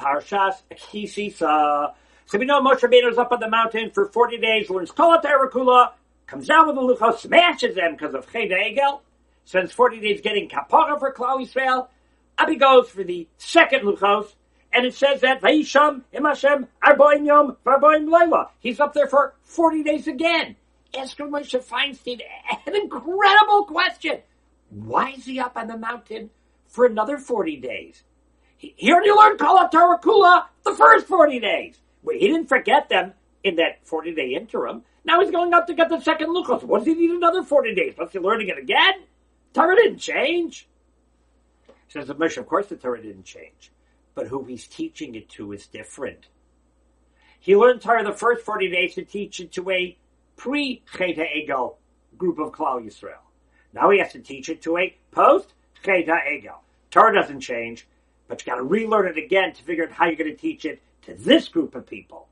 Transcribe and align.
Parshas 0.00 0.54
Kisisa. 0.70 1.92
So 2.26 2.38
we 2.38 2.46
know 2.46 2.60
Moshe 2.62 2.80
Rabbeinu 2.80 3.10
is 3.10 3.18
up 3.18 3.32
on 3.32 3.40
the 3.40 3.50
mountain 3.50 3.90
for 3.90 4.06
40 4.06 4.38
days, 4.38 4.70
learns 4.70 4.90
Kol 4.90 5.18
Kula, 5.18 5.92
comes 6.26 6.46
down 6.46 6.66
with 6.66 6.76
the 6.76 6.82
Luchos, 6.82 7.18
smashes 7.18 7.74
them 7.74 7.96
because 7.96 8.14
of 8.14 8.26
Ched 8.30 8.50
Egel, 8.50 9.00
spends 9.44 9.72
40 9.72 10.00
days 10.00 10.20
getting 10.22 10.48
Kapara 10.48 10.98
for 10.98 11.12
Klal 11.12 11.40
Yisrael. 11.40 11.88
Up 12.38 12.48
he 12.48 12.56
goes 12.56 12.88
for 12.88 13.04
the 13.04 13.28
second 13.36 13.82
Luchos, 13.82 14.32
and 14.72 14.86
it 14.86 14.94
says 14.94 15.20
that 15.20 15.42
Vaisham 15.42 16.02
Im 16.12 16.24
Hashem 16.24 16.68
Arboim 16.82 17.26
Yom 17.26 17.56
Varboim 17.66 18.10
Leila. 18.10 18.48
He's 18.60 18.80
up 18.80 18.94
there 18.94 19.08
for 19.08 19.34
40 19.42 19.82
days 19.82 20.06
again. 20.06 20.56
Esther 20.94 21.26
Moshe 21.26 21.62
Feinstein, 21.62 22.20
an 22.66 22.74
incredible 22.74 23.64
question. 23.64 24.20
Why 24.70 25.10
is 25.10 25.24
he 25.26 25.38
up 25.38 25.56
on 25.56 25.66
the 25.66 25.76
mountain 25.76 26.30
for 26.68 26.86
another 26.86 27.18
40 27.18 27.56
days? 27.56 28.02
He, 28.60 28.92
already 28.92 29.10
learned 29.10 29.38
Kala 29.38 29.70
Torah 29.72 29.98
Kula 29.98 30.44
the 30.64 30.74
first 30.74 31.06
40 31.06 31.40
days. 31.40 31.80
He 32.04 32.28
didn't 32.28 32.48
forget 32.48 32.90
them 32.90 33.14
in 33.42 33.56
that 33.56 33.86
40 33.86 34.14
day 34.14 34.34
interim. 34.34 34.82
Now 35.02 35.20
he's 35.20 35.30
going 35.30 35.54
up 35.54 35.66
to 35.68 35.74
get 35.74 35.88
the 35.88 35.98
second 36.00 36.28
Luchos. 36.28 36.62
What 36.62 36.80
does 36.80 36.88
he 36.88 36.94
need 36.94 37.10
another 37.10 37.42
40 37.42 37.74
days? 37.74 37.94
Plus 37.96 38.12
he 38.12 38.18
learning 38.18 38.48
it 38.48 38.58
again? 38.58 39.04
Torah 39.54 39.76
didn't 39.76 39.98
change. 39.98 40.68
Says 41.88 42.08
the 42.08 42.14
Moshe, 42.14 42.36
of 42.36 42.46
course 42.46 42.66
the 42.66 42.76
Torah 42.76 43.00
didn't 43.00 43.24
change. 43.24 43.72
But 44.14 44.26
who 44.26 44.44
he's 44.44 44.66
teaching 44.66 45.14
it 45.14 45.30
to 45.30 45.52
is 45.52 45.66
different. 45.66 46.26
He 47.38 47.56
learned 47.56 47.80
Torah 47.80 48.04
the 48.04 48.12
first 48.12 48.44
40 48.44 48.70
days 48.70 48.94
to 48.96 49.04
teach 49.04 49.40
it 49.40 49.52
to 49.52 49.70
a 49.70 49.96
pre-Cheta 50.36 51.24
Egel 51.34 51.76
group 52.18 52.38
of 52.38 52.52
Klal 52.52 52.84
Yisrael. 52.84 53.24
Now 53.72 53.88
he 53.88 54.00
has 54.00 54.12
to 54.12 54.18
teach 54.18 54.50
it 54.50 54.60
to 54.62 54.76
a 54.76 54.94
post-Cheta 55.12 56.18
Egel. 56.30 56.58
Torah 56.90 57.14
doesn't 57.14 57.40
change, 57.40 57.86
but 58.30 58.40
you 58.40 58.50
gotta 58.50 58.62
relearn 58.62 59.06
it 59.08 59.18
again 59.18 59.52
to 59.52 59.62
figure 59.62 59.84
out 59.84 59.92
how 59.92 60.06
you're 60.06 60.16
gonna 60.16 60.34
teach 60.34 60.64
it 60.64 60.80
to 61.02 61.14
this 61.14 61.48
group 61.48 61.74
of 61.74 61.86
people. 61.86 62.28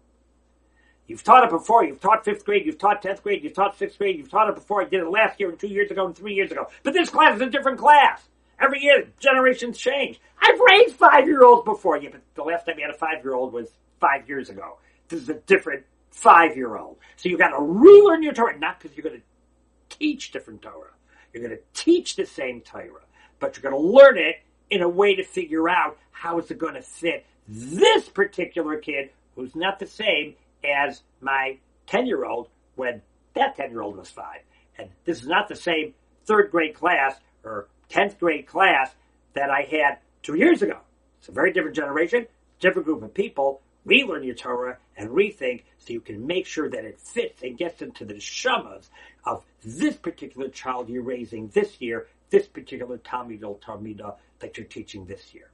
You've 1.08 1.24
taught 1.24 1.44
it 1.44 1.50
before. 1.50 1.84
You've 1.84 2.00
taught 2.00 2.24
fifth 2.24 2.44
grade. 2.44 2.66
You've 2.66 2.78
taught 2.78 3.00
tenth 3.00 3.22
grade. 3.22 3.42
You've 3.42 3.54
taught 3.54 3.78
sixth 3.78 3.96
grade. 3.98 4.18
You've 4.18 4.30
taught 4.30 4.50
it 4.50 4.54
before. 4.54 4.82
I 4.82 4.84
did 4.84 5.00
it 5.00 5.08
last 5.08 5.40
year 5.40 5.48
and 5.48 5.58
two 5.58 5.68
years 5.68 5.90
ago 5.90 6.06
and 6.06 6.14
three 6.14 6.34
years 6.34 6.52
ago. 6.52 6.66
But 6.82 6.92
this 6.92 7.08
class 7.08 7.36
is 7.36 7.40
a 7.40 7.48
different 7.48 7.78
class. 7.78 8.22
Every 8.60 8.82
year, 8.82 9.08
generations 9.18 9.78
change. 9.78 10.20
I've 10.40 10.60
raised 10.60 10.96
five-year-olds 10.96 11.64
before. 11.64 11.96
Yeah, 11.96 12.10
but 12.12 12.20
the 12.34 12.42
last 12.42 12.66
time 12.66 12.78
you 12.78 12.84
had 12.84 12.94
a 12.94 12.98
five-year-old 12.98 13.54
was 13.54 13.70
five 14.00 14.28
years 14.28 14.50
ago. 14.50 14.78
This 15.08 15.22
is 15.22 15.28
a 15.30 15.34
different 15.34 15.84
five-year-old. 16.10 16.98
So 17.16 17.30
you've 17.30 17.38
got 17.38 17.56
to 17.56 17.62
relearn 17.62 18.22
your 18.22 18.34
Torah, 18.34 18.58
not 18.58 18.78
because 18.78 18.94
you're 18.94 19.04
going 19.04 19.20
to 19.20 19.96
teach 19.96 20.30
different 20.30 20.60
Torah. 20.60 20.92
You're 21.32 21.42
going 21.42 21.56
to 21.56 21.62
teach 21.72 22.16
the 22.16 22.26
same 22.26 22.60
Torah, 22.60 23.00
but 23.38 23.56
you're 23.56 23.70
going 23.70 23.82
to 23.82 23.88
learn 23.88 24.18
it 24.18 24.36
in 24.70 24.82
a 24.82 24.88
way 24.88 25.14
to 25.16 25.24
figure 25.24 25.68
out 25.68 25.96
how 26.10 26.38
is 26.38 26.50
it 26.50 26.58
going 26.58 26.74
to 26.74 26.82
fit 26.82 27.24
this 27.46 28.08
particular 28.08 28.76
kid 28.76 29.10
who's 29.34 29.54
not 29.54 29.78
the 29.78 29.86
same 29.86 30.34
as 30.64 31.02
my 31.20 31.58
10 31.86 32.06
year 32.06 32.24
old 32.24 32.48
when 32.76 33.00
that 33.34 33.56
10 33.56 33.70
year 33.70 33.82
old 33.82 33.96
was 33.96 34.10
five. 34.10 34.40
And 34.78 34.90
this 35.04 35.22
is 35.22 35.28
not 35.28 35.48
the 35.48 35.56
same 35.56 35.94
third 36.26 36.50
grade 36.50 36.74
class 36.74 37.14
or 37.44 37.68
10th 37.90 38.18
grade 38.18 38.46
class 38.46 38.90
that 39.34 39.50
I 39.50 39.62
had 39.62 39.98
two 40.22 40.36
years 40.36 40.62
ago. 40.62 40.78
It's 41.18 41.28
a 41.28 41.32
very 41.32 41.52
different 41.52 41.76
generation, 41.76 42.26
different 42.60 42.86
group 42.86 43.02
of 43.02 43.14
people. 43.14 43.60
Relearn 43.84 44.22
your 44.22 44.34
Torah 44.34 44.76
and 44.96 45.08
rethink 45.10 45.62
so 45.78 45.92
you 45.92 46.00
can 46.00 46.26
make 46.26 46.46
sure 46.46 46.68
that 46.68 46.84
it 46.84 47.00
fits 47.00 47.42
and 47.42 47.56
gets 47.56 47.80
into 47.80 48.04
the 48.04 48.14
shamas 48.14 48.88
of 49.24 49.44
this 49.64 49.96
particular 49.96 50.48
child 50.48 50.88
you're 50.88 51.02
raising 51.02 51.48
this 51.48 51.80
year, 51.80 52.06
this 52.30 52.46
particular 52.46 52.98
Talmid 52.98 53.42
or 53.44 53.58
Talmidah 53.58 54.14
that 54.38 54.56
you're 54.56 54.66
teaching 54.66 55.04
this 55.06 55.34
year. 55.34 55.50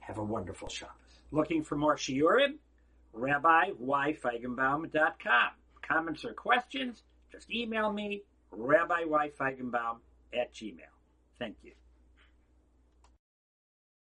Have 0.00 0.18
a 0.18 0.24
wonderful 0.24 0.68
Shabbos. 0.68 0.92
Looking 1.30 1.62
for 1.62 1.76
more 1.76 1.96
shiurim? 1.96 2.56
RabbiYFeigenbaum.com. 3.16 5.50
Comments 5.82 6.24
or 6.24 6.32
questions? 6.34 7.04
Just 7.30 7.50
email 7.50 7.92
me, 7.92 8.22
RabbiYFeigenbaum 8.52 9.98
at 10.32 10.54
gmail. 10.54 10.90
Thank 11.38 11.56
you. 11.62 11.72